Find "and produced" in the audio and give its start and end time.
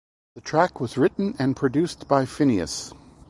1.37-2.07